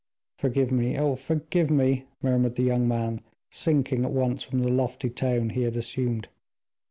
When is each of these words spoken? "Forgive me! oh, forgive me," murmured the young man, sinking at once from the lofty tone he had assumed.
"Forgive 0.39 0.71
me! 0.71 0.97
oh, 0.97 1.13
forgive 1.13 1.69
me," 1.69 2.05
murmured 2.23 2.55
the 2.55 2.63
young 2.63 2.87
man, 2.87 3.21
sinking 3.51 4.03
at 4.03 4.09
once 4.11 4.41
from 4.41 4.61
the 4.61 4.67
lofty 4.71 5.11
tone 5.11 5.51
he 5.51 5.61
had 5.61 5.77
assumed. 5.77 6.27